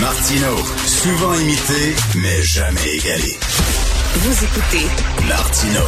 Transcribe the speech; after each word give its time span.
Martino, 0.00 0.56
souvent 0.84 1.34
imité, 1.34 1.94
mais 2.16 2.42
jamais 2.42 2.96
égalé. 2.96 3.36
Vous 4.16 4.44
écoutez 4.44 4.86
Martino. 5.28 5.80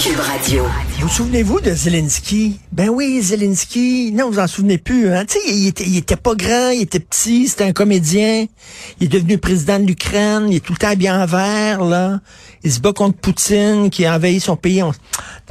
Cube 0.00 0.18
Radio. 0.18 0.64
Vous 1.00 1.08
souvenez-vous 1.08 1.60
de 1.60 1.70
Zelensky? 1.72 2.58
Ben 2.72 2.88
oui, 2.88 3.20
Zelensky. 3.22 4.10
Non, 4.12 4.30
vous 4.30 4.38
en 4.40 4.46
souvenez 4.48 4.78
plus, 4.78 5.08
hein? 5.12 5.24
Tu 5.24 5.38
sais, 5.38 5.44
il 5.54 5.68
était, 5.68 5.84
il 5.84 5.96
était 5.98 6.16
pas 6.16 6.34
grand, 6.34 6.70
il 6.70 6.82
était 6.82 6.98
petit, 7.00 7.46
c'était 7.48 7.64
un 7.64 7.72
comédien. 7.72 8.46
Il 9.00 9.04
est 9.06 9.08
devenu 9.08 9.38
président 9.38 9.78
de 9.78 9.84
l'Ukraine, 9.86 10.46
il 10.50 10.56
est 10.56 10.60
tout 10.60 10.72
le 10.72 10.78
temps 10.78 10.94
bien 10.96 11.22
en 11.22 11.26
vert, 11.26 11.84
là. 11.84 12.20
Il 12.64 12.72
se 12.72 12.80
bat 12.80 12.92
contre 12.92 13.18
Poutine, 13.18 13.90
qui 13.90 14.04
a 14.06 14.16
envahi 14.16 14.40
son 14.40 14.56
pays. 14.56 14.82
On- 14.82 14.92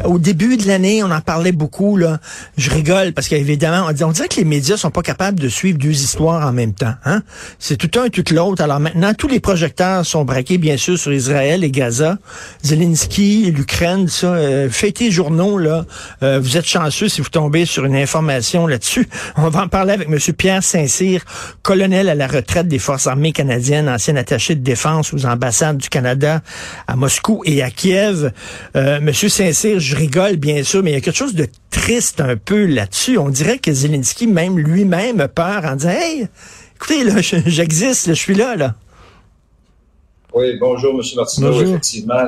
au 0.04 0.20
début 0.20 0.58
de 0.58 0.68
l'année, 0.68 1.04
on 1.04 1.12
en 1.12 1.22
parlait 1.22 1.52
beaucoup, 1.52 1.98
là. 1.98 2.20
Je 2.58 2.70
rigole, 2.70 3.14
parce 3.14 3.28
qu'évidemment, 3.28 3.88
on, 3.88 4.06
on 4.06 4.12
dirait 4.12 4.28
que 4.28 4.38
les 4.38 4.46
médias 4.46 4.78
sont 4.78 4.92
pas 4.92 5.02
capables 5.02 5.40
de 5.40 5.50
suivre 5.50 5.78
deux 5.78 6.04
histoires 6.04 6.48
en 6.48 6.52
même 6.52 6.74
temps, 6.74 6.96
hein? 7.06 7.22
C'est 7.60 7.78
tout 7.78 8.00
un, 8.00 8.10
tout 8.10 8.24
l'autre. 8.32 8.64
Alors 8.64 8.80
maintenant, 8.80 9.14
tous 9.14 9.28
les 9.28 9.40
projecteurs 9.40 10.06
sont 10.06 10.26
braqués, 10.26 10.58
bien 10.58 10.78
sûr, 10.78 10.98
sur 10.98 11.14
Israël 11.14 11.64
et 11.64 11.72
Gaza. 11.72 12.18
Zelensky, 12.64 13.52
l'Ukraine, 13.52 14.08
ça, 14.08 14.28
euh, 14.28 14.70
les 15.00 15.12
journaux, 15.12 15.58
là. 15.58 15.86
Euh, 16.22 16.40
vous 16.40 16.58
êtes 16.58 16.66
chanceux 16.66 17.10
si 17.10 17.22
vous 17.22 17.30
tombez 17.30 17.66
sur 17.66 17.86
une 17.86 17.96
information 17.96 18.68
là-dessus. 18.68 19.08
On 19.38 19.50
va 19.50 19.64
en 19.64 19.68
parler 19.68 19.94
avec 19.94 20.08
M. 20.10 20.18
Pierre 20.34 20.64
Saint-Cyr, 20.64 21.22
colonel 21.62 22.10
à 22.10 22.16
la 22.16 22.28
retraite 22.28 22.68
des 22.68 22.80
Forces 22.80 23.08
armées 23.08 23.32
canadiennes, 23.32 23.90
ancien 23.90 24.16
attaché 24.16 24.56
de 24.56 24.62
défense 24.62 25.14
aux 25.14 25.26
ambassades 25.26 25.78
du 25.78 25.90
Canada 25.90 26.42
à 26.88 26.96
Moscou 26.96 27.42
et 27.46 27.64
à 27.64 27.72
Kiev. 27.72 28.32
Euh, 28.76 29.00
Monsieur 29.02 29.30
Saint-Cyr, 29.30 29.73
je 29.80 29.96
rigole, 29.96 30.38
bien 30.38 30.64
sûr, 30.64 30.84
mais 30.84 30.92
il 30.92 30.94
y 30.94 30.98
a 30.98 31.02
quelque 31.02 31.16
chose 31.18 31.36
de 31.36 31.48
triste 31.70 32.22
un 32.22 32.36
peu 32.38 32.66
là-dessus. 32.66 33.18
On 33.18 33.30
dirait 33.30 33.60
que 33.60 33.72
Zelensky, 33.72 34.28
même 34.28 34.58
lui-même, 34.58 35.20
a 35.22 35.28
peur 35.28 35.66
en 35.66 35.76
disant, 35.76 35.90
hey, 35.92 36.28
écoutez, 36.76 37.04
là, 37.04 37.22
je- 37.22 37.38
j'existe, 37.46 38.08
je 38.10 38.14
suis 38.14 38.36
là, 38.36 38.56
là. 38.56 38.76
Oui, 40.34 40.58
bonjour, 40.60 40.94
M. 40.94 41.02
Martineau. 41.16 41.52
Bonjour. 41.52 41.68
Effectivement, 41.70 42.26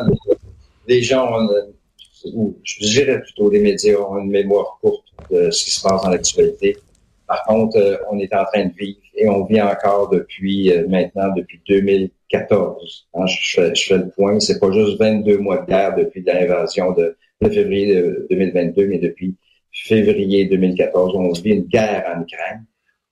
les, 0.88 1.02
gens 1.02 1.28
ont, 1.34 1.42
une- 1.50 2.34
ou 2.34 2.58
je 2.64 2.86
dirais 2.86 3.22
plutôt 3.22 3.50
les 3.50 3.60
médias 3.60 3.98
ont 3.98 4.18
une 4.20 4.30
mémoire 4.30 4.78
courte 4.82 5.06
de 5.32 5.50
ce 5.52 5.64
qui 5.64 5.72
se 5.72 5.82
passe 5.82 6.04
dans 6.04 6.10
l'actualité. 6.10 6.78
Par 7.28 7.44
contre, 7.46 7.78
euh, 7.78 7.98
on 8.12 8.20
est 8.20 8.32
en 8.36 8.46
train 8.46 8.66
de 8.66 8.74
vivre 8.78 9.00
et 9.16 9.28
on 9.28 9.46
vit 9.46 9.60
encore 9.62 10.10
depuis 10.10 10.72
euh, 10.72 10.88
maintenant, 10.88 11.34
depuis 11.36 11.60
2014. 11.68 13.08
Hein, 13.16 13.26
je, 13.26 13.56
fais, 13.56 13.74
je 13.76 13.84
fais 13.88 13.98
le 13.98 14.10
point. 14.10 14.40
C'est 14.40 14.60
pas 14.60 14.72
juste 14.72 15.00
22 15.00 15.40
mois 15.40 15.58
de 15.58 15.66
guerre 15.66 15.96
depuis 15.96 16.22
l'invasion 16.24 16.92
de, 16.92 17.18
de 17.42 17.50
février 17.50 17.96
de 17.96 18.28
2022, 18.30 18.88
mais 18.88 19.00
depuis 19.00 19.36
février 19.72 20.46
2014. 20.46 21.16
On 21.16 21.32
vit 21.34 21.52
une 21.52 21.64
guerre 21.66 22.06
en 22.16 22.22
Ukraine. 22.22 22.66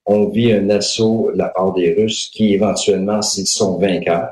On 0.05 0.27
vit 0.29 0.51
un 0.51 0.69
assaut 0.69 1.31
de 1.33 1.37
la 1.37 1.49
part 1.49 1.73
des 1.73 1.93
Russes 1.93 2.29
qui, 2.33 2.53
éventuellement, 2.53 3.21
s'ils 3.21 3.47
sont 3.47 3.77
vainqueurs, 3.77 4.29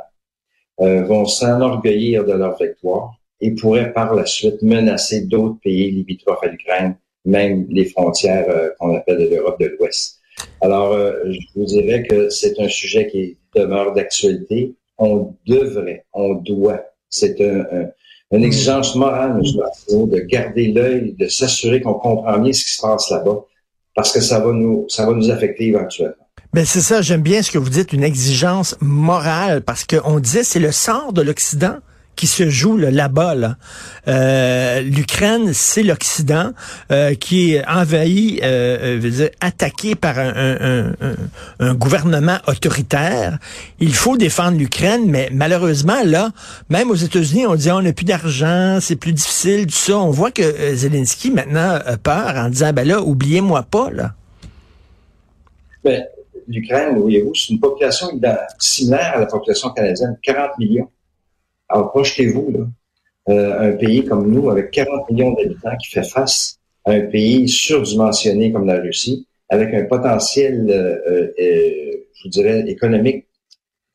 euh, 0.81 1.03
vont 1.03 1.25
s'enorgueillir 1.25 2.25
de 2.25 2.33
leur 2.33 2.57
victoire 2.57 3.13
et 3.39 3.51
pourraient 3.51 3.93
par 3.93 4.13
la 4.13 4.25
suite 4.25 4.61
menacer 4.61 5.21
d'autres 5.21 5.59
pays 5.63 5.91
limitrophes 5.91 6.43
à 6.43 6.47
l'Ukraine, 6.47 6.95
même 7.25 7.65
les 7.69 7.85
frontières 7.85 8.49
euh, 8.49 8.69
qu'on 8.79 8.95
appelle 8.95 9.17
de 9.29 9.35
l'Europe 9.35 9.59
de 9.59 9.67
l'Ouest. 9.79 10.19
Alors, 10.61 10.93
euh, 10.93 11.13
je 11.29 11.39
vous 11.55 11.65
dirais 11.65 12.03
que 12.03 12.29
c'est 12.29 12.59
un 12.59 12.67
sujet 12.69 13.07
qui 13.07 13.37
demeure 13.55 13.93
d'actualité. 13.93 14.73
On 14.97 15.35
devrait, 15.45 16.05
on 16.13 16.35
doit, 16.35 16.81
c'est 17.09 17.39
un, 17.41 17.61
un- 17.71 17.89
une 18.31 18.43
exigence 18.43 18.95
morale, 18.95 19.41
M. 19.43 19.57
Martineau, 19.57 20.07
de 20.07 20.19
garder 20.19 20.71
l'œil, 20.71 21.15
de 21.17 21.27
s'assurer 21.27 21.81
qu'on 21.81 21.95
comprend 21.95 22.39
bien 22.39 22.53
ce 22.53 22.63
qui 22.63 22.71
se 22.71 22.81
passe 22.81 23.09
là-bas, 23.09 23.45
parce 23.95 24.11
que 24.11 24.21
ça 24.21 24.39
va 24.39 24.53
nous, 24.53 24.85
ça 24.87 25.05
va 25.05 25.13
nous 25.13 25.29
affecter 25.29 25.67
éventuellement. 25.67 26.15
Ben 26.53 26.65
c'est 26.65 26.81
ça, 26.81 27.01
j'aime 27.01 27.21
bien 27.21 27.41
ce 27.41 27.51
que 27.51 27.57
vous 27.57 27.69
dites, 27.69 27.93
une 27.93 28.03
exigence 28.03 28.75
morale, 28.81 29.61
parce 29.61 29.85
qu'on 29.85 30.19
disait 30.19 30.43
c'est 30.43 30.59
le 30.59 30.71
sort 30.71 31.13
de 31.13 31.21
l'Occident 31.21 31.77
qui 32.15 32.27
se 32.27 32.49
joue 32.49 32.77
là, 32.77 32.91
là-bas. 32.91 33.33
Là. 33.35 33.55
Euh, 34.07 34.81
L'Ukraine, 34.81 35.53
c'est 35.53 35.81
l'Occident 35.81 36.51
euh, 36.91 37.15
qui 37.15 37.53
est 37.55 37.67
envahi, 37.67 38.39
euh, 38.43 38.97
euh, 39.03 39.09
dire, 39.09 39.29
attaqué 39.39 39.95
par 39.95 40.19
un, 40.19 40.33
un- 40.35 40.93
un- 41.59 41.73
gouvernement 41.73 42.37
autoritaire. 42.47 43.39
Il 43.79 43.95
faut 43.95 44.17
défendre 44.17 44.57
l'Ukraine, 44.57 45.05
mais 45.09 45.29
malheureusement, 45.31 46.03
là, 46.05 46.29
même 46.69 46.91
aux 46.91 46.95
États-Unis, 46.95 47.47
on 47.47 47.55
dit 47.55 47.71
on 47.71 47.81
n'a 47.81 47.93
plus 47.93 48.05
d'argent, 48.05 48.77
c'est 48.81 48.95
plus 48.97 49.13
difficile, 49.13 49.65
tout 49.65 49.73
ça. 49.73 49.97
On 49.97 50.11
voit 50.11 50.31
que 50.31 50.41
euh, 50.43 50.75
Zelensky 50.75 51.31
maintenant 51.31 51.79
a 51.83 51.97
peur 51.97 52.35
en 52.35 52.49
disant 52.49 52.71
ben 52.73 52.87
là, 52.87 53.01
oubliez-moi 53.01 53.63
pas 53.63 53.89
là. 53.89 54.13
Ben, 55.83 56.03
l'Ukraine, 56.47 56.97
voyez-vous, 56.99 57.33
c'est 57.33 57.53
une 57.53 57.59
population 57.59 58.07
similaire 58.59 59.13
à 59.15 59.19
la 59.21 59.25
population 59.25 59.69
canadienne, 59.71 60.15
40 60.21 60.51
millions. 60.59 60.89
Alors, 61.71 61.91
projetez-vous, 61.91 62.67
euh, 63.29 63.71
un 63.71 63.77
pays 63.77 64.03
comme 64.05 64.31
nous, 64.31 64.49
avec 64.49 64.71
40 64.71 65.09
millions 65.09 65.33
d'habitants, 65.33 65.75
qui 65.81 65.89
fait 65.89 66.03
face 66.03 66.59
à 66.85 66.91
un 66.91 67.01
pays 67.01 67.47
surdimensionné 67.47 68.51
comme 68.51 68.65
la 68.65 68.79
Russie, 68.79 69.27
avec 69.49 69.73
un 69.73 69.83
potentiel, 69.85 70.65
euh, 70.69 70.97
euh, 71.07 71.33
euh, 71.39 71.71
je 72.15 72.23
vous 72.23 72.29
dirais, 72.29 72.63
économique 72.67 73.25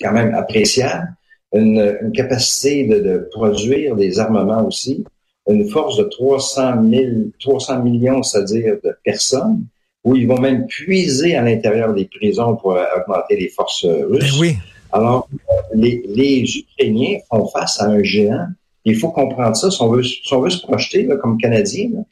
quand 0.00 0.12
même 0.12 0.34
appréciable, 0.34 1.08
une, 1.54 1.96
une 2.02 2.12
capacité 2.12 2.86
de, 2.86 2.98
de 3.00 3.28
produire 3.32 3.96
des 3.96 4.18
armements 4.18 4.66
aussi, 4.66 5.04
une 5.48 5.68
force 5.68 5.96
de 5.96 6.04
300 6.04 6.90
000, 6.90 7.06
300 7.40 7.82
millions, 7.82 8.22
c'est-à-dire 8.22 8.76
de 8.82 8.94
personnes, 9.04 9.64
où 10.04 10.14
ils 10.16 10.26
vont 10.26 10.38
même 10.38 10.66
puiser 10.66 11.34
à 11.34 11.42
l'intérieur 11.42 11.94
des 11.94 12.04
prisons 12.06 12.56
pour 12.56 12.72
euh, 12.76 12.84
augmenter 12.96 13.36
les 13.36 13.48
forces 13.48 13.84
euh, 13.84 14.06
Ben 14.10 14.18
russes. 14.18 14.38
oui. 14.38 14.56
Alors, 14.92 15.28
les, 15.74 16.02
les 16.08 16.44
Ukrainiens 16.58 17.18
font 17.28 17.46
face 17.48 17.80
à 17.80 17.86
un 17.86 18.02
géant. 18.02 18.46
Il 18.84 18.96
faut 18.96 19.10
comprendre 19.10 19.56
ça. 19.56 19.70
Si 19.70 19.82
on 19.82 19.88
veut, 19.88 20.02
si 20.02 20.32
on 20.32 20.40
veut 20.40 20.50
se 20.50 20.62
projeter 20.62 21.02
là, 21.04 21.16
comme 21.16 21.38
Canadiens, 21.38 22.04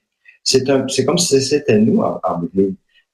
c'est 0.42 0.68
un, 0.68 0.86
c'est 0.88 1.04
comme 1.04 1.18
si 1.18 1.40
c'était 1.40 1.78
nous 1.78 2.00
en, 2.00 2.20
en. 2.22 2.42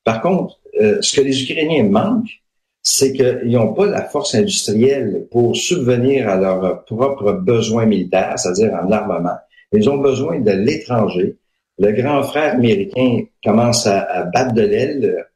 Par 0.04 0.20
contre, 0.22 0.58
euh, 0.80 0.98
ce 1.00 1.16
que 1.16 1.20
les 1.20 1.42
Ukrainiens 1.42 1.84
manquent, 1.84 2.40
c'est 2.82 3.12
qu'ils 3.12 3.52
n'ont 3.52 3.74
pas 3.74 3.86
la 3.86 4.04
force 4.04 4.34
industrielle 4.34 5.26
pour 5.30 5.54
subvenir 5.54 6.28
à 6.28 6.36
leurs 6.36 6.84
propres 6.84 7.32
besoins 7.32 7.84
militaires, 7.84 8.38
c'est-à-dire 8.38 8.72
en 8.74 8.90
armement. 8.90 9.36
Ils 9.72 9.88
ont 9.90 9.98
besoin 9.98 10.40
de 10.40 10.50
l'étranger. 10.50 11.36
Le 11.78 11.92
grand 11.92 12.22
frère 12.22 12.54
américain 12.54 13.24
commence 13.44 13.86
à, 13.86 14.00
à 14.00 14.24
battre 14.24 14.54
de 14.54 14.62
l'aile. 14.62 15.26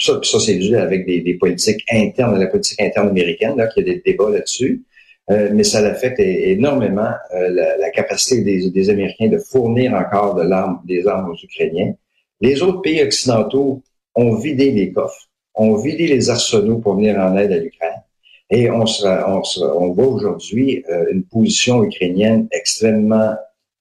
Ça, 0.00 0.18
ça 0.22 0.40
c'est 0.40 0.56
dû 0.56 0.76
avec 0.76 1.06
des, 1.06 1.20
des, 1.20 1.34
politiques 1.34 1.84
internes, 1.92 2.38
la 2.38 2.46
politique 2.46 2.80
interne 2.80 3.08
américaine, 3.08 3.56
là, 3.56 3.66
qu'il 3.68 3.86
y 3.86 3.90
a 3.90 3.94
des 3.94 4.02
débats 4.04 4.30
là-dessus. 4.30 4.82
Euh, 5.30 5.50
mais 5.52 5.62
ça 5.62 5.78
affecte 5.78 6.18
énormément 6.18 7.12
euh, 7.34 7.50
la, 7.50 7.76
la, 7.76 7.90
capacité 7.90 8.42
des, 8.42 8.70
des, 8.70 8.90
Américains 8.90 9.28
de 9.28 9.38
fournir 9.38 9.94
encore 9.94 10.34
de 10.34 10.42
l'arme, 10.42 10.80
des 10.84 11.06
armes 11.06 11.30
aux 11.30 11.36
Ukrainiens. 11.36 11.94
Les 12.40 12.62
autres 12.62 12.80
pays 12.80 13.02
occidentaux 13.02 13.82
ont 14.16 14.34
vidé 14.34 14.72
les 14.72 14.90
coffres, 14.90 15.28
ont 15.54 15.76
vidé 15.76 16.08
les 16.08 16.30
arsenaux 16.30 16.78
pour 16.78 16.96
venir 16.96 17.16
en 17.18 17.36
aide 17.36 17.52
à 17.52 17.58
l'Ukraine. 17.58 18.02
Et 18.50 18.70
on, 18.70 18.86
sera, 18.86 19.32
on, 19.32 19.44
sera, 19.44 19.76
on 19.76 19.92
voit 19.92 20.08
aujourd'hui 20.08 20.82
euh, 20.90 21.04
une 21.12 21.22
position 21.22 21.84
ukrainienne 21.84 22.48
extrêmement 22.50 23.34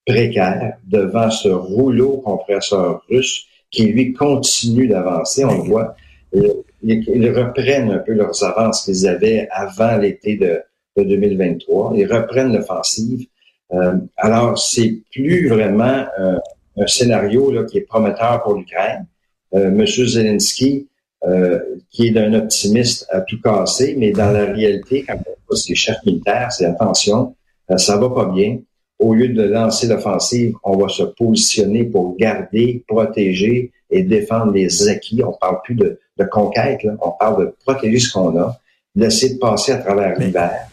précaire 0.06 0.78
devant 0.86 1.32
ce 1.32 1.50
rouleau 1.50 2.18
compresseur 2.18 3.02
russe 3.10 3.46
qui, 3.72 3.88
lui, 3.88 4.14
continue 4.14 4.88
d'avancer. 4.88 5.46
On 5.46 5.64
le 5.64 5.64
voit, 5.64 5.96
ils, 6.34 7.32
reprennent 7.32 7.92
un 7.92 8.00
peu 8.00 8.14
leurs 8.14 8.44
avances 8.44 8.84
qu'ils 8.86 9.08
avaient 9.08 9.48
avant 9.52 9.98
l'été 9.98 10.38
de, 10.38 10.62
de, 10.98 11.04
2023. 11.04 11.94
Ils 11.96 12.12
reprennent 12.12 12.54
l'offensive. 12.54 13.28
Euh, 13.74 13.94
alors, 14.18 14.58
c'est 14.58 15.02
plus 15.12 15.48
vraiment 15.48 16.06
euh, 16.20 16.38
un 16.78 16.88
scénario 16.88 17.52
là, 17.52 17.64
qui 17.64 17.78
est 17.78 17.82
prometteur 17.82 18.42
pour 18.44 18.56
l'Ukraine. 18.56 19.06
Monsieur 19.52 20.06
Zelensky, 20.06 20.88
euh, 21.28 21.60
qui 21.90 22.08
est 22.08 22.12
d'un 22.12 22.34
optimiste 22.34 23.06
à 23.10 23.20
tout 23.20 23.42
casser, 23.42 23.94
mais 23.98 24.12
dans 24.12 24.32
la 24.32 24.46
réalité, 24.46 25.04
quand 25.06 25.16
on 25.16 25.36
voit 25.50 25.58
ses 25.58 25.76
chefs 25.76 26.02
militaires, 26.06 26.50
c'est 26.50 26.64
attention, 26.64 27.36
euh, 27.70 27.76
ça 27.76 27.98
va 27.98 28.10
pas 28.10 28.28
bien. 28.28 28.60
Au 29.00 29.14
lieu 29.14 29.28
de 29.28 29.44
lancer 29.44 29.88
l'offensive, 29.88 30.56
on 30.64 30.78
va 30.78 30.88
se 30.88 31.04
positionner 31.04 31.84
pour 31.84 32.16
garder, 32.16 32.86
protéger 32.88 33.74
et 33.90 34.04
défendre 34.04 34.54
les 34.54 34.88
acquis. 34.88 35.22
On 35.22 35.34
parle 35.34 35.58
plus 35.62 35.76
de, 35.76 36.00
de 36.20 36.26
conquête, 36.26 36.84
là. 36.84 36.94
on 37.02 37.12
parle 37.12 37.46
de 37.46 37.56
protéger 37.66 38.00
ce 38.00 38.12
qu'on 38.12 38.38
a, 38.40 38.58
d'essayer 38.96 39.36
de 39.36 39.40
passer 39.40 39.72
à 39.72 39.78
travers 39.78 40.18
l'hiver. 40.20 40.68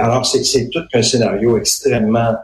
Alors, 0.00 0.26
c'est 0.26 0.68
tout 0.68 0.82
un 0.92 1.02
scénario 1.02 1.58
extrêmement 1.58 2.34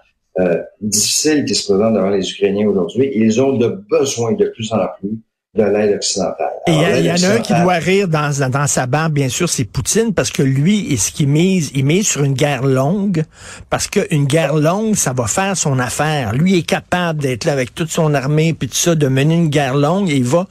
euh, 0.40 0.62
difficile 0.80 1.44
qui 1.44 1.54
se 1.54 1.70
présente 1.70 1.94
devant 1.94 2.10
les 2.10 2.28
Ukrainiens 2.28 2.66
aujourd'hui. 2.66 3.10
Ils 3.14 3.40
ont 3.40 3.52
de 3.52 3.68
besoin 3.90 4.32
de 4.32 4.46
plus 4.46 4.72
en 4.72 4.78
plus 4.98 5.18
de 5.54 5.62
l'aide 5.62 5.94
occidentale. 5.94 6.50
Et 6.66 6.72
il 6.72 7.04
y, 7.04 7.06
y, 7.06 7.10
en 7.12 7.30
a 7.30 7.34
un 7.34 7.38
qui 7.38 7.52
doit 7.54 7.74
rire 7.74 8.08
dans, 8.08 8.50
dans 8.50 8.66
sa 8.66 8.86
barbe, 8.86 9.12
bien 9.12 9.28
sûr, 9.28 9.48
c'est 9.48 9.64
Poutine, 9.64 10.12
parce 10.12 10.30
que 10.30 10.42
lui, 10.42 10.92
et 10.92 10.96
ce 10.96 11.12
qu'il 11.12 11.28
mise, 11.28 11.70
il 11.74 11.84
mise 11.84 12.08
sur 12.08 12.24
une 12.24 12.32
guerre 12.32 12.64
longue, 12.64 13.22
parce 13.70 13.86
qu'une 13.86 14.24
guerre 14.24 14.56
longue, 14.56 14.96
ça 14.96 15.12
va 15.12 15.28
faire 15.28 15.56
son 15.56 15.78
affaire. 15.78 16.32
Lui 16.32 16.58
est 16.58 16.66
capable 16.66 17.20
d'être 17.20 17.44
là 17.44 17.52
avec 17.52 17.72
toute 17.72 17.90
son 17.90 18.14
armée, 18.14 18.52
puis 18.54 18.68
tout 18.68 18.74
ça, 18.74 18.96
de 18.96 19.06
mener 19.06 19.36
une 19.36 19.48
guerre 19.48 19.76
longue, 19.76 20.10
et 20.10 20.16
il 20.16 20.24
va 20.24 20.48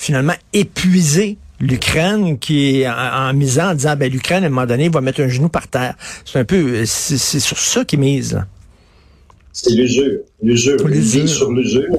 finalement 0.00 0.32
épuiser 0.54 1.36
l'Ukraine 1.60 2.38
qui 2.38 2.80
est 2.80 2.88
en, 2.88 3.34
misant 3.34 3.72
en 3.72 3.74
disant 3.74 3.96
ben 3.96 4.10
l'Ukraine 4.10 4.44
à 4.44 4.46
un 4.46 4.50
moment 4.50 4.66
donné 4.66 4.88
va 4.88 5.02
mettre 5.02 5.20
un 5.20 5.28
genou 5.28 5.50
par 5.50 5.68
terre. 5.68 5.94
C'est 6.24 6.38
un 6.38 6.46
peu 6.46 6.86
c'est 6.86 7.18
sur 7.18 7.58
ça 7.58 7.84
qu'ils 7.84 7.98
mise. 7.98 8.42
C'est 9.52 9.74
l'usure, 9.74 10.20
l'usure, 10.42 10.88
l'usure 10.88 11.28
sur 11.28 11.52
l'usure. 11.52 11.98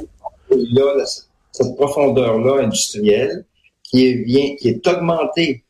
Il 0.49 0.73
y 0.73 0.81
a 0.81 1.05
cette 1.51 1.75
profondeur 1.75 2.39
là 2.39 2.63
industrielle 2.63 3.45
qui 3.83 4.07
est 4.07 4.15
bien 4.15 4.55
qui 4.55 4.69
est 4.69 4.87
augmentée 4.87 5.63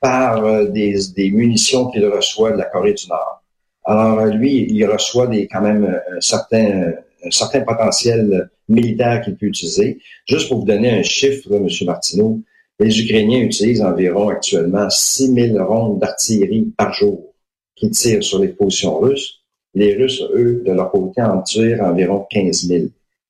par 0.00 0.44
euh, 0.44 0.66
des, 0.66 0.98
des 1.16 1.30
munitions 1.30 1.90
qu'il 1.90 2.06
reçoit 2.06 2.52
de 2.52 2.58
la 2.58 2.64
Corée 2.64 2.92
du 2.92 3.08
Nord. 3.08 3.42
Alors 3.84 4.26
lui, 4.26 4.66
il 4.70 4.84
reçoit 4.84 5.28
des 5.28 5.46
quand 5.46 5.62
même 5.62 5.86
un 5.86 6.20
certain 6.20 6.92
un 7.24 7.30
certain 7.30 7.62
potentiel 7.62 8.50
militaire 8.70 9.20
qu'il 9.22 9.36
peut 9.36 9.46
utiliser. 9.46 9.98
Juste 10.26 10.48
pour 10.48 10.60
vous 10.60 10.66
donner 10.66 10.90
un 10.90 11.02
chiffre, 11.02 11.52
M. 11.52 11.66
Martineau, 11.86 12.40
les 12.78 12.98
Ukrainiens 12.98 13.40
utilisent 13.40 13.82
environ 13.82 14.28
actuellement 14.30 14.88
6 14.88 15.34
000 15.52 15.64
rondes 15.66 15.98
d'artillerie 15.98 16.72
par 16.76 16.94
jour 16.94 17.34
qui 17.76 17.90
tirent 17.90 18.22
sur 18.22 18.38
les 18.38 18.48
positions 18.48 18.98
russes. 18.98 19.40
Les 19.74 19.94
Russes, 19.94 20.22
eux, 20.34 20.62
de 20.66 20.72
leur 20.72 20.90
côté, 20.90 21.22
en 21.22 21.42
tirent 21.42 21.82
environ 21.82 22.26
15 22.30 22.66
000 22.66 22.84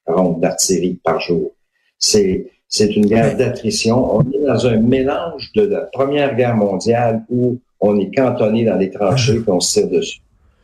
rondes 0.06 0.40
d'artillerie 0.40 0.98
par 1.02 1.20
jour. 1.20 1.52
C'est, 1.98 2.46
c'est 2.68 2.94
une 2.96 3.06
guerre 3.06 3.36
d'attrition. 3.36 4.16
On 4.16 4.22
est 4.22 4.46
dans 4.46 4.66
un 4.66 4.78
mélange 4.78 5.50
de 5.54 5.62
la 5.62 5.80
Première 5.80 6.34
Guerre 6.36 6.56
mondiale 6.56 7.24
où 7.28 7.58
on 7.80 7.98
est 7.98 8.14
cantonné 8.14 8.64
dans 8.64 8.76
les 8.76 8.90
tranchées 8.90 9.36
et 9.36 9.50
on 9.50 9.60
se 9.60 9.80
tire 9.80 9.88
dessus. 9.88 10.20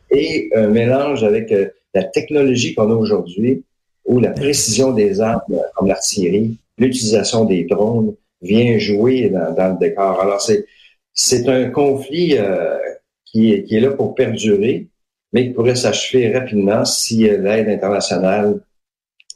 Et 0.09 0.49
un 0.55 0.67
mélange 0.67 1.23
avec 1.23 1.51
euh, 1.51 1.67
la 1.93 2.03
technologie 2.03 2.73
qu'on 2.73 2.89
a 2.91 2.95
aujourd'hui, 2.95 3.63
où 4.07 4.19
la 4.19 4.31
précision 4.31 4.93
des 4.93 5.21
armes, 5.21 5.41
comme 5.75 5.87
l'artillerie, 5.87 6.57
l'utilisation 6.77 7.45
des 7.45 7.65
drones, 7.65 8.15
vient 8.41 8.77
jouer 8.77 9.29
dans, 9.29 9.73
le 9.73 9.79
décor. 9.79 10.19
Alors, 10.21 10.41
c'est, 10.41 10.65
c'est 11.13 11.47
un 11.49 11.69
conflit 11.69 12.37
euh, 12.37 12.77
qui, 13.25 13.51
est, 13.51 13.63
qui 13.63 13.75
est 13.75 13.81
là 13.81 13.91
pour 13.91 14.15
perdurer, 14.15 14.87
mais 15.33 15.47
qui 15.47 15.53
pourrait 15.53 15.75
s'achever 15.75 16.31
rapidement 16.31 16.85
si 16.85 17.29
euh, 17.29 17.37
l'aide 17.37 17.67
internationale 17.67 18.59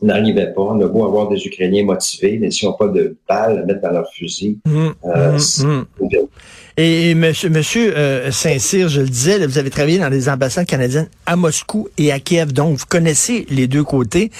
n'arrivait 0.02 0.54
pas. 0.54 0.62
On 0.62 0.82
a 0.82 0.88
beau 0.88 1.06
avoir 1.06 1.28
des 1.30 1.46
Ukrainiens 1.46 1.84
motivés, 1.84 2.38
mais 2.40 2.52
s'ils 2.52 2.68
n'ont 2.68 2.76
pas 2.76 2.88
de 2.88 3.18
balles 3.28 3.60
à 3.60 3.66
mettre 3.66 3.82
dans 3.82 3.92
leur 3.92 4.12
fusil, 4.12 4.60
mmh, 4.66 4.88
euh, 5.06 5.38
mmh, 5.38 5.86
mmh. 6.00 6.08
Et, 6.78 7.16
monsieur, 7.16 7.50
monsieur 7.50 7.98
euh, 7.98 8.32
Saint-Cyr, 8.32 8.90
je 8.90 9.02
le 9.02 9.10
disais, 9.10 9.46
vous 9.46 9.58
avez 9.58 9.70
travaillé 9.70 10.00
dans 10.00 10.10
les 10.10 10.30
ambassades 10.30 10.66
canadiennes 10.66 11.10
à 11.26 11.36
Moscou 11.36 11.90
et 11.98 12.12
à 12.12 12.20
Kiev, 12.20 12.54
donc 12.54 12.78
vous 12.78 12.86
connaissez 12.88 13.46
les 13.50 13.68
deux 13.68 13.84
côtés. 13.84 14.32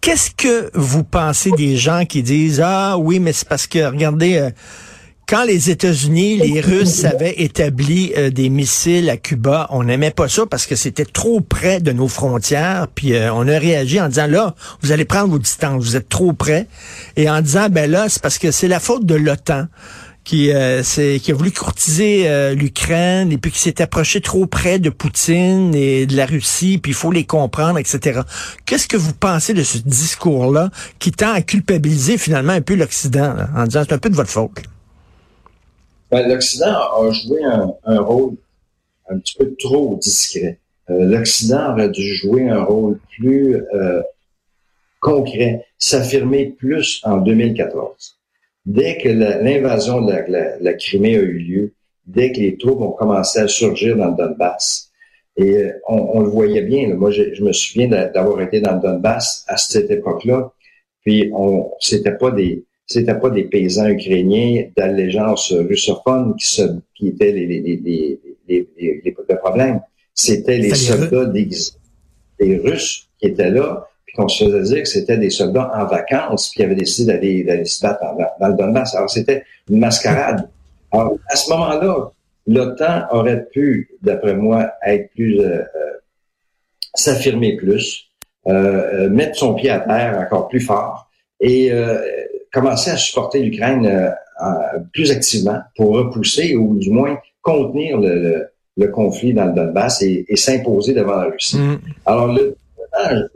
Qu'est-ce 0.00 0.30
que 0.30 0.70
vous 0.74 1.04
pensez 1.04 1.50
des 1.52 1.76
gens 1.76 2.04
qui 2.04 2.22
disent 2.22 2.62
ah 2.64 2.96
oui 2.98 3.18
mais 3.18 3.32
c'est 3.32 3.48
parce 3.48 3.66
que 3.66 3.84
regardez 3.84 4.36
euh, 4.36 4.50
quand 5.28 5.44
les 5.44 5.68
États-Unis, 5.68 6.38
les 6.38 6.62
Russes 6.62 7.04
avaient 7.04 7.34
établi 7.42 8.14
euh, 8.16 8.30
des 8.30 8.48
missiles 8.48 9.10
à 9.10 9.18
Cuba, 9.18 9.66
on 9.68 9.84
n'aimait 9.84 10.10
pas 10.10 10.26
ça 10.26 10.46
parce 10.46 10.66
que 10.66 10.74
c'était 10.74 11.04
trop 11.04 11.42
près 11.42 11.80
de 11.80 11.92
nos 11.92 12.08
frontières. 12.08 12.86
Puis 12.94 13.14
euh, 13.14 13.30
on 13.34 13.46
a 13.46 13.58
réagi 13.58 14.00
en 14.00 14.08
disant 14.08 14.26
là, 14.26 14.54
vous 14.80 14.90
allez 14.90 15.04
prendre 15.04 15.28
vos 15.28 15.38
distances, 15.38 15.84
vous 15.84 15.96
êtes 15.96 16.08
trop 16.08 16.32
près. 16.32 16.66
Et 17.16 17.28
en 17.28 17.42
disant 17.42 17.68
ben 17.70 17.90
là, 17.90 18.06
c'est 18.08 18.22
parce 18.22 18.38
que 18.38 18.50
c'est 18.50 18.68
la 18.68 18.80
faute 18.80 19.04
de 19.04 19.16
l'OTAN 19.16 19.66
qui, 20.28 20.52
euh, 20.52 20.82
qui 20.82 21.32
a 21.32 21.34
voulu 21.34 21.50
courtiser 21.50 22.28
euh, 22.28 22.54
l'Ukraine 22.54 23.32
et 23.32 23.38
puis 23.38 23.50
qui 23.50 23.60
s'est 23.60 23.80
approché 23.80 24.20
trop 24.20 24.44
près 24.44 24.78
de 24.78 24.90
Poutine 24.90 25.74
et 25.74 26.04
de 26.04 26.14
la 26.14 26.26
Russie, 26.26 26.76
puis 26.76 26.92
il 26.92 26.94
faut 26.94 27.10
les 27.10 27.24
comprendre, 27.24 27.78
etc. 27.78 28.20
Qu'est-ce 28.66 28.86
que 28.86 28.98
vous 28.98 29.14
pensez 29.14 29.54
de 29.54 29.62
ce 29.62 29.78
discours-là 29.78 30.68
qui 30.98 31.12
tend 31.12 31.32
à 31.32 31.40
culpabiliser 31.40 32.18
finalement 32.18 32.52
un 32.52 32.60
peu 32.60 32.74
l'Occident 32.74 33.36
en 33.56 33.64
disant 33.64 33.84
c'est 33.88 33.94
un 33.94 33.98
peu 33.98 34.10
de 34.10 34.16
votre 34.16 34.28
faute? 34.28 34.64
Ben, 36.10 36.28
L'Occident 36.28 36.74
a 36.74 37.10
joué 37.10 37.40
un, 37.86 38.00
rôle 38.00 38.34
un 39.08 39.18
petit 39.20 39.34
peu 39.38 39.56
trop 39.58 39.98
discret. 39.98 40.58
Euh, 40.90 41.06
L'Occident 41.06 41.72
aurait 41.72 41.88
dû 41.88 42.14
jouer 42.16 42.50
un 42.50 42.64
rôle 42.64 42.98
plus 43.16 43.56
concret, 45.00 45.64
s'affirmer 45.78 46.54
plus 46.58 47.00
en 47.04 47.16
2014 47.16 48.17
dès 48.68 48.98
que 48.98 49.08
l'invasion 49.08 50.02
de 50.02 50.12
la, 50.60 50.74
Crimée 50.74 51.16
a 51.16 51.20
eu 51.20 51.38
lieu, 51.38 51.72
dès 52.06 52.32
que 52.32 52.40
les 52.40 52.58
troupes 52.58 52.82
ont 52.82 52.92
commencé 52.92 53.38
à 53.40 53.48
surgir 53.48 53.96
dans 53.96 54.10
le 54.10 54.16
Donbass, 54.16 54.92
et 55.36 55.56
euh, 55.56 55.72
on, 55.88 56.20
le 56.20 56.28
voyait 56.28 56.62
bien. 56.62 56.94
Moi, 56.94 57.10
je, 57.10 57.42
me 57.42 57.52
souviens 57.52 57.88
d'avoir 57.88 58.42
été 58.42 58.60
dans 58.60 58.74
le 58.74 58.80
Donbass 58.80 59.44
à 59.46 59.56
cette 59.56 59.90
époque-là. 59.90 60.52
Puis, 61.04 61.30
on, 61.32 61.70
c'était 61.80 62.16
pas 62.16 62.30
des, 62.30 62.64
c'était 62.84 63.14
pas 63.14 63.30
des 63.30 63.44
paysans 63.44 63.88
ukrainiens 63.88 64.64
d'allégeance 64.76 65.52
russophone 65.52 66.34
qui, 66.36 66.46
se, 66.46 66.62
qui 66.94 67.08
étaient 67.08 67.32
les, 67.32 67.46
les, 67.46 67.60
les, 67.76 68.20
les, 68.48 69.02
les 69.04 69.36
problèmes. 69.36 69.80
C'était 70.12 70.58
les 70.58 70.74
soldats 70.74 71.26
des, 71.26 71.48
des 72.40 72.56
Russes 72.56 73.08
qui 73.18 73.28
étaient 73.28 73.50
là, 73.50 73.86
qu'on 74.14 74.28
se 74.28 74.44
faisait 74.44 74.74
dire 74.74 74.82
que 74.82 74.88
c'était 74.88 75.18
des 75.18 75.30
soldats 75.30 75.70
en 75.74 75.86
vacances 75.86 76.50
qui 76.50 76.62
avaient 76.62 76.74
décidé 76.74 77.44
d'aller, 77.44 77.64
se 77.64 77.82
battre 77.82 78.00
dans, 78.40 78.48
le 78.48 78.54
Donbass. 78.54 78.94
Alors, 78.94 79.10
c'était 79.10 79.44
une 79.70 79.78
mascarade. 79.78 80.48
Alors, 80.92 81.16
à 81.28 81.36
ce 81.36 81.50
moment-là, 81.50 82.10
l'OTAN 82.46 83.02
aurait 83.12 83.46
pu, 83.52 83.90
d'après 84.02 84.34
moi, 84.34 84.72
être 84.84 85.10
plus, 85.12 85.40
euh, 85.40 85.58
euh, 85.58 85.64
s'affirmer 86.94 87.56
plus, 87.56 88.08
euh, 88.46 89.10
mettre 89.10 89.36
son 89.36 89.54
pied 89.54 89.70
à 89.70 89.80
terre 89.80 90.18
encore 90.18 90.48
plus 90.48 90.60
fort 90.60 91.10
et 91.40 91.70
commencer 92.52 92.90
à 92.90 92.96
supporter 92.96 93.40
l'Ukraine 93.40 94.12
plus 94.92 95.12
activement 95.12 95.60
pour 95.76 95.92
repousser 95.92 96.56
ou 96.56 96.76
du 96.76 96.90
moins 96.90 97.16
contenir 97.42 97.98
le, 97.98 98.88
conflit 98.88 99.34
dans 99.34 99.44
le 99.44 99.52
Donbass 99.52 100.02
et, 100.02 100.24
s'imposer 100.34 100.94
devant 100.94 101.14
la 101.14 101.24
Russie. 101.26 101.58
Mm. 101.58 101.78
Alors, 102.06 102.32
le, 102.32 102.56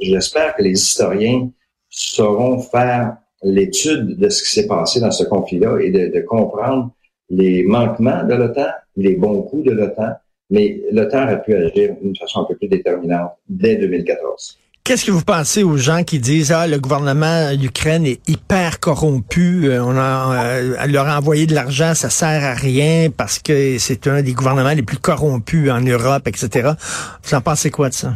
j'espère 0.00 0.54
que 0.56 0.62
les 0.62 0.72
historiens 0.72 1.50
sauront 1.88 2.58
faire 2.60 3.16
l'étude 3.42 4.18
de 4.18 4.28
ce 4.28 4.42
qui 4.42 4.50
s'est 4.50 4.66
passé 4.66 5.00
dans 5.00 5.10
ce 5.10 5.24
conflit-là 5.24 5.78
et 5.80 5.90
de, 5.90 6.20
comprendre 6.20 6.90
les 7.28 7.64
manquements 7.64 8.24
de 8.24 8.34
l'OTAN, 8.34 8.68
les 8.96 9.16
bons 9.16 9.42
coups 9.42 9.64
de 9.64 9.72
l'OTAN, 9.72 10.12
mais 10.50 10.80
l'OTAN 10.92 11.24
aurait 11.24 11.42
pu 11.42 11.54
agir 11.54 11.94
d'une 12.00 12.16
façon 12.16 12.40
un 12.40 12.44
peu 12.44 12.56
plus 12.56 12.68
déterminante 12.68 13.32
dès 13.48 13.76
2014. 13.76 14.58
Qu'est-ce 14.84 15.04
que 15.06 15.12
vous 15.12 15.22
pensez 15.22 15.62
aux 15.62 15.76
gens 15.76 16.02
qui 16.02 16.18
disent 16.18 16.50
ah 16.50 16.66
le 16.66 16.80
gouvernement 16.80 17.54
d'Ukraine 17.54 18.04
est 18.04 18.28
hyper 18.28 18.80
corrompu, 18.80 19.68
euh, 19.68 19.82
on 19.82 19.96
euh, 19.96 20.86
leur 20.88 21.06
a 21.06 21.18
envoyé 21.18 21.46
de 21.46 21.54
l'argent, 21.54 21.94
ça 21.94 22.10
sert 22.10 22.44
à 22.44 22.54
rien 22.54 23.08
parce 23.16 23.38
que 23.38 23.78
c'est 23.78 24.08
un 24.08 24.22
des 24.22 24.32
gouvernements 24.32 24.72
les 24.72 24.82
plus 24.82 24.98
corrompus 24.98 25.70
en 25.70 25.80
Europe, 25.80 26.26
etc. 26.26 26.70
Vous 27.22 27.34
en 27.34 27.40
pensez 27.40 27.70
quoi 27.70 27.90
de 27.90 27.94
ça? 27.94 28.14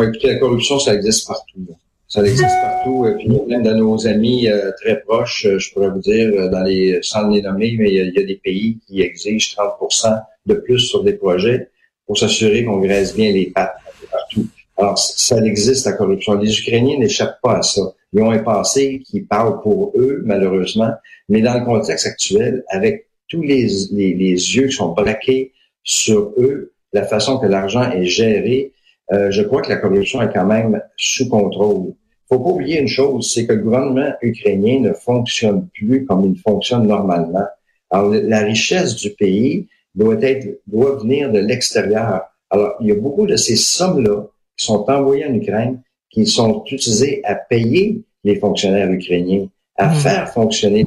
Écoutez, 0.00 0.28
la 0.28 0.38
corruption, 0.38 0.78
ça 0.78 0.94
existe 0.94 1.26
partout. 1.26 1.66
Ça 2.08 2.22
existe 2.22 2.44
partout. 2.62 3.06
Puis 3.18 3.28
même 3.48 3.62
de 3.62 3.72
nos 3.72 4.06
amis 4.06 4.48
euh, 4.48 4.70
très 4.82 5.00
proches, 5.00 5.46
euh, 5.46 5.58
je 5.58 5.72
pourrais 5.72 5.88
vous 5.88 6.00
dire, 6.00 6.30
euh, 6.34 6.48
dans 6.48 6.62
les, 6.62 6.98
sans 7.02 7.28
les 7.28 7.40
nommer, 7.40 7.74
mais 7.78 7.90
il 7.90 8.12
y, 8.14 8.18
a, 8.18 8.22
des 8.22 8.36
pays 8.36 8.78
qui 8.86 9.00
exigent 9.00 9.56
30% 9.56 10.20
de 10.46 10.54
plus 10.54 10.80
sur 10.80 11.04
des 11.04 11.14
projets 11.14 11.70
pour 12.06 12.18
s'assurer 12.18 12.64
qu'on 12.64 12.80
graisse 12.80 13.14
bien 13.14 13.32
les 13.32 13.46
pattes 13.46 13.76
partout. 14.10 14.46
Alors, 14.76 14.98
ça 14.98 15.38
existe, 15.42 15.86
la 15.86 15.92
corruption. 15.92 16.34
Les 16.34 16.58
Ukrainiens 16.58 16.98
n'échappent 16.98 17.40
pas 17.42 17.58
à 17.58 17.62
ça. 17.62 17.82
Ils 18.12 18.20
ont 18.20 18.30
un 18.30 18.40
passé 18.40 19.02
qui 19.06 19.22
parle 19.22 19.62
pour 19.62 19.92
eux, 19.96 20.20
malheureusement. 20.24 20.90
Mais 21.28 21.40
dans 21.40 21.58
le 21.58 21.64
contexte 21.64 22.06
actuel, 22.06 22.62
avec 22.68 23.06
tous 23.28 23.42
les, 23.42 23.68
les, 23.92 24.12
les 24.12 24.34
yeux 24.34 24.66
qui 24.66 24.72
sont 24.72 24.92
braqués 24.92 25.52
sur 25.82 26.34
eux, 26.36 26.72
la 26.92 27.04
façon 27.04 27.38
que 27.38 27.46
l'argent 27.46 27.90
est 27.90 28.04
géré, 28.04 28.72
euh, 29.12 29.30
je 29.30 29.42
crois 29.42 29.62
que 29.62 29.68
la 29.68 29.76
corruption 29.76 30.22
est 30.22 30.32
quand 30.32 30.46
même 30.46 30.80
sous 30.96 31.28
contrôle. 31.28 31.92
faut 32.28 32.38
pas 32.38 32.50
oublier 32.50 32.80
une 32.80 32.88
chose, 32.88 33.30
c'est 33.32 33.46
que 33.46 33.52
le 33.52 33.62
gouvernement 33.62 34.12
ukrainien 34.22 34.80
ne 34.80 34.92
fonctionne 34.92 35.68
plus 35.74 36.04
comme 36.06 36.24
il 36.24 36.38
fonctionne 36.38 36.86
normalement. 36.86 37.46
Alors, 37.90 38.10
la 38.10 38.40
richesse 38.40 38.96
du 38.96 39.10
pays 39.10 39.68
doit 39.94 40.20
être, 40.22 40.60
doit 40.66 40.96
venir 40.96 41.30
de 41.30 41.38
l'extérieur. 41.38 42.22
Alors, 42.48 42.74
il 42.80 42.88
y 42.88 42.92
a 42.92 42.94
beaucoup 42.94 43.26
de 43.26 43.36
ces 43.36 43.56
sommes-là 43.56 44.24
qui 44.56 44.64
sont 44.64 44.88
envoyées 44.88 45.26
en 45.26 45.34
Ukraine, 45.34 45.82
qui 46.10 46.26
sont 46.26 46.64
utilisées 46.70 47.20
à 47.24 47.34
payer 47.34 48.02
les 48.24 48.36
fonctionnaires 48.36 48.90
ukrainiens, 48.90 49.46
à 49.76 49.88
mmh. 49.88 49.94
faire 49.94 50.30
fonctionner. 50.30 50.84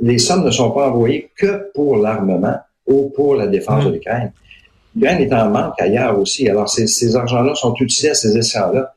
Les 0.00 0.18
sommes 0.18 0.44
ne 0.44 0.50
sont 0.50 0.70
pas 0.72 0.90
envoyées 0.90 1.30
que 1.36 1.70
pour 1.74 1.96
l'armement 1.96 2.56
ou 2.86 3.10
pour 3.10 3.34
la 3.34 3.46
défense 3.46 3.84
mmh. 3.84 3.88
de 3.88 3.92
l'Ukraine. 3.92 4.32
L'Ukraine 4.94 5.20
est 5.22 5.32
en 5.32 5.50
manque 5.50 5.80
ailleurs 5.80 6.18
aussi. 6.18 6.48
Alors, 6.48 6.68
ces, 6.68 6.86
ces 6.86 7.16
argents-là 7.16 7.54
sont 7.54 7.74
utilisés 7.74 8.10
à 8.10 8.14
ces 8.14 8.36
essais-là. 8.36 8.94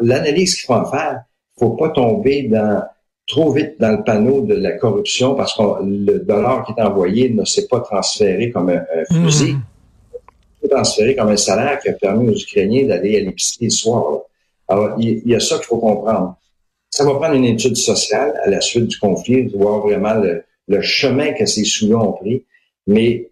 L'analyse 0.00 0.54
qu'il 0.56 0.66
faut 0.66 0.74
en 0.74 0.84
faire, 0.84 1.22
faut 1.58 1.70
pas 1.70 1.90
tomber 1.90 2.42
dans 2.44 2.82
trop 3.30 3.52
vite 3.52 3.76
dans 3.78 3.92
le 3.92 4.02
panneau 4.02 4.42
de 4.42 4.54
la 4.54 4.72
corruption 4.72 5.34
parce 5.34 5.54
que 5.54 5.62
le 5.82 6.18
dollar 6.18 6.66
qui 6.66 6.72
est 6.76 6.82
envoyé 6.82 7.30
ne 7.30 7.44
s'est 7.44 7.68
pas 7.68 7.80
transféré 7.80 8.50
comme 8.50 8.70
un, 8.70 8.84
fusil, 9.22 9.54
mmh. 9.54 10.68
transféré 10.68 11.14
comme 11.14 11.28
un 11.28 11.36
salaire 11.36 11.78
qui 11.78 11.88
a 11.88 11.92
permis 11.92 12.28
aux 12.28 12.36
Ukrainiens 12.36 12.86
d'aller 12.86 13.16
à 13.16 13.20
l'épicerie 13.20 13.66
le 13.66 13.70
soir. 13.70 14.18
Alors, 14.68 14.96
il, 14.98 15.22
y 15.26 15.34
a 15.34 15.40
ça 15.40 15.56
qu'il 15.56 15.66
faut 15.66 15.78
comprendre. 15.78 16.36
ça 16.90 17.04
va 17.04 17.14
prendre 17.14 17.34
une 17.34 17.44
étude 17.44 17.76
sociale 17.76 18.34
à 18.44 18.50
la 18.50 18.60
suite 18.60 18.86
du 18.86 18.98
conflit, 18.98 19.44
de 19.44 19.56
voir 19.56 19.80
vraiment 19.80 20.14
le, 20.14 20.80
chemin 20.82 21.32
que 21.32 21.46
ces 21.46 21.64
sous-là 21.64 21.98
ont 21.98 22.12
pris. 22.12 22.44
Mais 22.86 23.30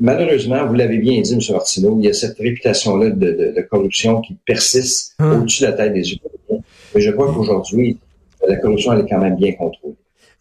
malheureusement, 0.00 0.66
vous 0.66 0.74
l'avez 0.74 0.98
bien 0.98 1.20
dit, 1.20 1.32
M. 1.32 1.40
Martineau, 1.50 1.96
il 2.00 2.06
y 2.06 2.08
a 2.08 2.14
cette 2.14 2.38
réputation-là 2.38 3.10
de, 3.10 3.66
corruption 3.70 4.20
qui 4.20 4.36
persiste 4.46 5.14
hum. 5.18 5.42
au-dessus 5.42 5.62
de 5.62 5.68
la 5.68 5.72
tête 5.72 5.94
des 5.94 6.12
Ukrainiens. 6.12 6.62
Mais 6.94 7.00
je 7.00 7.10
crois 7.10 7.32
qu'aujourd'hui, 7.32 7.98
la 8.46 8.56
corruption, 8.56 8.92
elle 8.92 9.00
est 9.00 9.08
quand 9.08 9.20
même 9.20 9.36
bien 9.36 9.52
contrôlée. 9.52 9.94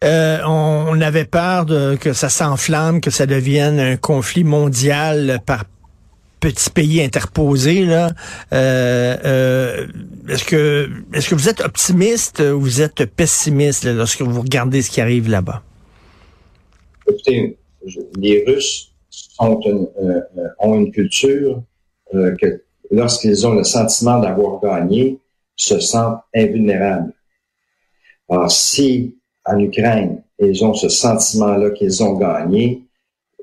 Euh, 0.03 0.39
on, 0.45 1.01
avait 1.01 1.25
peur 1.25 1.65
de, 1.65 1.95
que 1.95 2.13
ça 2.13 2.29
s'enflamme, 2.29 3.01
que 3.01 3.09
ça 3.09 3.25
devienne 3.25 3.79
un 3.79 3.97
conflit 3.97 4.43
mondial 4.43 5.39
par 5.45 5.65
petits 6.39 6.69
pays 6.69 7.01
interposés. 7.01 7.83
Là. 7.83 8.11
Euh, 8.53 9.17
euh, 9.25 9.87
est-ce 10.29 10.45
que 10.45 10.87
est-ce 11.13 11.29
que 11.29 11.35
vous 11.35 11.49
êtes 11.49 11.61
optimiste 11.61 12.41
ou 12.41 12.61
vous 12.61 12.81
êtes 12.81 13.05
pessimiste 13.05 13.85
lorsque 13.85 14.21
vous 14.21 14.41
regardez 14.41 14.83
ce 14.83 14.91
qui 14.91 15.01
arrive 15.01 15.29
là-bas? 15.29 15.63
Écoutez, 17.07 17.57
les 18.19 18.43
Russes 18.45 18.86
ont 19.39 20.75
une 20.75 20.91
culture 20.91 21.61
que 22.11 22.63
lorsqu'ils 22.91 23.45
ont 23.45 23.53
le 23.53 23.63
sentiment 23.63 24.19
d'avoir 24.19 24.61
gagné, 24.61 25.19
se 25.55 25.79
sentent 25.79 26.21
invulnérables. 26.35 27.13
Alors, 28.29 28.51
si 28.51 29.17
en 29.45 29.59
Ukraine, 29.59 30.23
ils 30.39 30.63
ont 30.63 30.73
ce 30.73 30.89
sentiment-là 30.89 31.71
qu'ils 31.71 32.03
ont 32.03 32.13
gagné, 32.17 32.83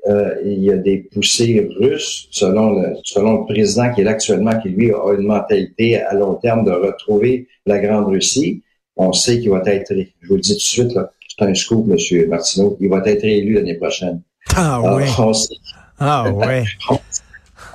euh, 0.07 0.35
il 0.45 0.63
y 0.63 0.71
a 0.71 0.77
des 0.77 0.97
poussées 0.97 1.67
russes, 1.79 2.27
selon 2.31 2.79
le, 2.79 2.95
selon 3.03 3.39
le 3.39 3.45
président 3.45 3.91
qui 3.91 4.01
est 4.01 4.03
là 4.03 4.11
actuellement, 4.11 4.57
qui 4.59 4.69
lui 4.69 4.93
a 4.93 5.13
une 5.17 5.25
mentalité 5.25 5.99
à 5.99 6.13
long 6.13 6.35
terme 6.35 6.63
de 6.63 6.71
retrouver 6.71 7.47
la 7.65 7.79
Grande 7.79 8.07
Russie. 8.07 8.61
On 8.97 9.11
sait 9.13 9.39
qu'il 9.39 9.49
va 9.49 9.63
être, 9.65 9.93
je 9.93 10.27
vous 10.27 10.35
le 10.35 10.41
dis 10.41 10.53
tout 10.53 10.57
de 10.57 10.59
suite, 10.59 10.91
c'est 11.27 11.45
un 11.45 11.53
scoop, 11.55 11.89
M. 11.89 12.29
Martineau, 12.29 12.77
il 12.79 12.87
va 12.87 13.01
être 13.05 13.23
élu 13.25 13.55
l'année 13.55 13.73
prochaine. 13.73 14.21
Ah 14.55 14.95
oui. 14.95 15.03
On 15.17 15.33
sait, 15.33 15.55
ah 15.99 16.31
ouais. 16.31 16.63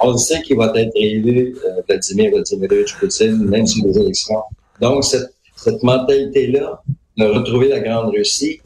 on, 0.01 0.17
sait 0.17 0.43
qu'il 0.43 0.57
va 0.57 0.73
être 0.75 0.93
élu, 0.95 1.57
euh, 1.65 1.83
Vladimir 1.89 2.31
Vladimirovich 2.33 2.95
Poutine, 2.99 3.45
même 3.45 3.67
sur 3.67 3.87
les 3.87 3.99
élections. 3.99 4.43
Donc, 4.81 5.05
cette, 5.05 5.35
cette 5.57 5.83
mentalité-là, 5.83 6.83
de 7.17 7.25
retrouver 7.25 7.69
la 7.69 7.81
Grande 7.81 8.11
Russie, 8.15 8.61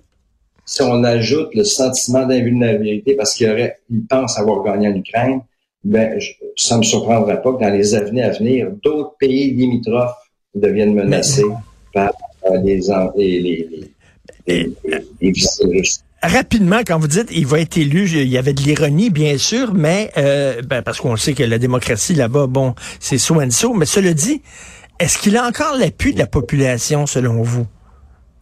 si 0.67 0.83
on 0.83 1.05
ajoute 1.05 1.55
le 1.55 1.65
sentiment 1.65 2.27
d'invulnérabilité 2.27 3.15
parce 3.15 3.35
qu'il 3.35 3.51
aurait, 3.51 3.79
il 3.91 4.07
pense 4.07 4.39
avoir 4.39 4.63
gagné 4.65 4.89
en 4.89 4.95
Ukraine, 4.95 5.41
ben, 5.83 6.19
ça 6.57 6.77
ne 6.77 6.81
me 6.81 6.85
surprendrait 6.85 7.43
pas 7.43 7.53
que 7.53 7.61
dans 7.61 7.73
les 7.73 7.95
années 7.95 8.23
à 8.23 8.31
venir, 8.31 8.71
d'autres 8.83 9.17
pays 9.19 9.51
limitrophes 9.51 10.17
deviennent 10.55 10.95
menacés 10.95 11.45
par 11.93 12.13
euh, 12.51 12.57
les, 12.63 12.81
les, 13.17 13.69
les, 14.47 14.73
les, 15.21 15.33
russes. 15.61 16.03
Rapidement, 16.27 16.81
quand 16.87 16.99
vous 16.99 17.07
dites 17.07 17.29
il 17.33 17.47
va 17.47 17.61
être 17.61 17.77
élu, 17.77 18.09
il 18.09 18.29
y 18.29 18.39
avait 18.39 18.55
de 18.55 18.63
l'ironie, 18.63 19.11
bien 19.11 19.37
sûr, 19.37 19.75
mais 19.75 20.11
euh, 20.17 20.63
ben, 20.63 20.81
parce 20.81 20.99
qu'on 20.99 21.17
sait 21.17 21.35
que 21.35 21.43
la 21.43 21.59
démocratie 21.59 22.15
là-bas, 22.15 22.47
bon, 22.47 22.75
c'est 22.99 23.19
so 23.19 23.43
and 23.43 23.51
so. 23.51 23.75
Mais 23.75 23.85
cela 23.85 24.15
dit, 24.15 24.41
est-ce 24.99 25.19
qu'il 25.19 25.37
a 25.37 25.47
encore 25.47 25.77
l'appui 25.77 26.15
de 26.15 26.19
la 26.19 26.27
population, 26.27 27.05
selon 27.05 27.43
vous, 27.43 27.67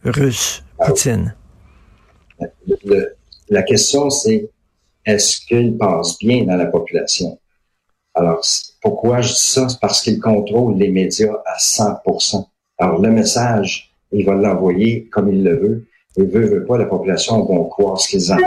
russe, 0.05 0.63
ah 0.79 0.85
Poutine? 0.85 1.35
la 3.49 3.63
question, 3.63 4.09
c'est 4.09 4.49
est-ce 5.05 5.45
qu'il 5.45 5.77
passe 5.77 6.17
bien 6.19 6.45
dans 6.45 6.55
la 6.55 6.67
population? 6.67 7.37
Alors, 8.13 8.45
pourquoi 8.81 9.19
je 9.19 9.33
dis 9.33 9.39
ça? 9.39 9.67
C'est 9.67 9.79
parce 9.81 10.01
qu'il 10.01 10.21
contrôle 10.21 10.77
les 10.77 10.89
médias 10.89 11.33
à 11.45 11.57
100% 11.57 12.45
Alors, 12.77 13.01
le 13.01 13.09
message, 13.09 13.93
il 14.13 14.25
va 14.25 14.35
l'envoyer 14.35 15.09
comme 15.11 15.33
il 15.33 15.43
le 15.43 15.57
veut. 15.57 15.85
Il 16.17 16.25
veut, 16.25 16.45
veut 16.45 16.65
pas, 16.65 16.77
la 16.77 16.85
population 16.85 17.43
vont 17.43 17.65
croire 17.65 17.99
ce 17.99 18.09
qu'ils 18.09 18.31
entendent. 18.31 18.45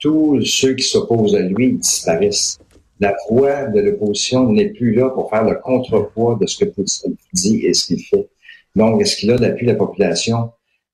Tous 0.00 0.42
ceux 0.44 0.74
qui 0.74 0.82
s'opposent 0.82 1.36
à 1.36 1.40
lui 1.40 1.74
disparaissent. 1.74 2.58
La 2.98 3.14
voix 3.28 3.66
de 3.66 3.80
l'opposition 3.80 4.48
n'est 4.48 4.70
plus 4.70 4.94
là 4.94 5.10
pour 5.10 5.30
faire 5.30 5.44
le 5.44 5.56
contrepoids 5.56 6.38
de 6.40 6.46
ce 6.46 6.64
que 6.64 6.70
Poutine 6.70 7.16
dit 7.32 7.66
et 7.66 7.74
ce 7.74 7.86
qu'il 7.86 8.02
fait. 8.02 8.28
Donc, 8.74 9.00
est-ce 9.00 9.16
qu'il 9.16 9.30
a 9.30 9.38
d'appui 9.38 9.66
la 9.66 9.74
population? 9.74 10.50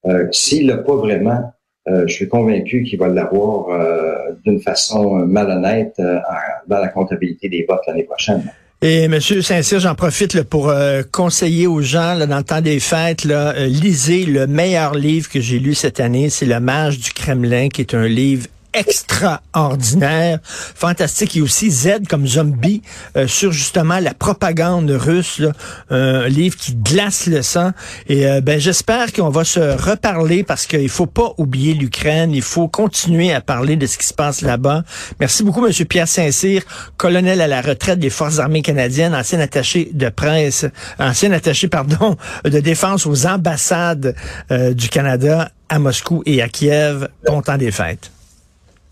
Euh, 0.07 0.27
S'il 0.33 0.67
l'a 0.67 0.79
pas 0.79 0.97
vraiment, 0.97 1.53
euh, 1.89 2.07
je 2.07 2.13
suis 2.13 2.29
convaincu 2.29 2.83
qu'il 2.83 2.99
va 2.99 3.09
l'avoir 3.09 3.69
euh, 3.71 4.33
d'une 4.45 4.61
façon 4.61 5.15
malhonnête 5.27 5.95
euh, 6.01 6.19
dans 6.67 6.79
la 6.79 6.89
comptabilité 6.89 7.49
des 7.49 7.65
votes 7.69 7.81
l'année 7.87 8.03
prochaine. 8.05 8.43
Et 8.81 9.09
Monsieur 9.09 9.43
Saint-Cyr, 9.43 9.81
j'en 9.81 9.97
profite 9.97 10.41
pour 10.45 10.73
conseiller 11.11 11.67
aux 11.67 11.83
gens 11.83 12.15
là, 12.15 12.27
dans 12.27 12.37
le 12.37 12.45
temps 12.45 12.61
des 12.61 12.79
fêtes, 12.79 13.25
là, 13.25 13.67
lisez 13.67 14.25
le 14.25 14.47
meilleur 14.47 14.95
livre 14.95 15.29
que 15.29 15.41
j'ai 15.41 15.59
lu 15.59 15.75
cette 15.75 15.99
année, 15.99 16.31
c'est 16.31 16.47
Le 16.47 16.61
Mage 16.61 17.01
du 17.01 17.11
Kremlin, 17.11 17.71
qui 17.71 17.81
est 17.81 17.95
un 17.95 18.07
livre 18.07 18.47
extraordinaire, 18.79 20.39
fantastique. 20.43 21.37
Et 21.37 21.41
aussi 21.41 21.71
Z 21.71 22.09
comme 22.09 22.27
zombie 22.27 22.83
euh, 23.17 23.27
sur 23.27 23.53
justement 23.53 23.99
la 23.99 24.15
propagande 24.15 24.91
russe, 24.91 25.43
un 25.91 26.29
livre 26.29 26.57
qui 26.57 26.75
glace 26.75 27.27
le 27.27 27.43
sang. 27.43 27.73
Et 28.09 28.27
euh, 28.27 28.41
ben 28.41 28.59
j'espère 28.59 29.13
qu'on 29.13 29.31
va 29.31 29.45
se 29.45 29.61
reparler 29.61 30.43
parce 30.43 30.67
qu'il 30.67 30.89
faut 30.89 31.07
pas 31.07 31.33
oublier 31.39 31.75
l'Ukraine. 31.75 32.33
Il 32.33 32.43
faut 32.43 32.69
continuer 32.69 33.33
à 33.33 33.41
parler 33.41 33.77
de 33.77 33.87
ce 33.87 33.99
qui 33.99 34.07
se 34.07 34.15
passe 34.15 34.43
là-bas. 34.43 34.85
Merci 35.21 35.43
beaucoup, 35.43 35.61
Monsieur 35.61 35.85
Pierre 35.85 36.09
Saint-Cyr, 36.09 36.63
colonel 36.97 37.41
à 37.41 37.47
la 37.47 37.61
retraite 37.61 37.99
des 37.99 38.11
Forces 38.11 38.39
armées 38.39 38.63
canadiennes, 38.63 39.15
ancien 39.15 39.41
attaché 39.41 39.91
de 39.93 40.09
presse, 40.09 40.67
ancien 40.99 41.33
attaché, 41.33 41.69
pardon, 41.69 42.17
de 42.45 42.61
défense 42.61 43.07
aux 43.07 43.27
ambassades 43.27 44.15
euh, 44.51 44.75
du 44.75 44.89
Canada 44.89 45.51
à 45.69 45.79
Moscou 45.79 46.23
et 46.27 46.43
à 46.43 46.49
Kiev. 46.49 47.09
Bon 47.27 47.43
temps 47.43 47.59
des 47.59 47.71
fêtes. 47.71 48.11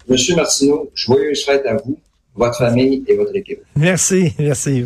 Monsieur 0.09 0.37
Martineau, 0.37 0.91
joyeuses 0.95 1.45
fêtes 1.45 1.67
à 1.67 1.77
vous, 1.77 1.99
votre 2.35 2.59
famille 2.59 3.05
et 3.09 3.17
votre 3.17 3.35
équipe. 3.35 3.61
Merci, 3.75 4.33
merci. 4.39 4.83